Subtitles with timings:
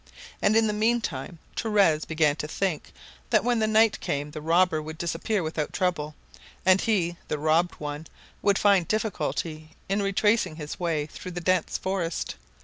[0.41, 2.91] And in the meantime Torres had begun to think
[3.29, 6.15] that when the night came the robber would disappear without trouble,
[6.65, 8.07] and he, the robbed one,
[8.41, 12.33] would find a difficulty in retracing his way through the dense forest.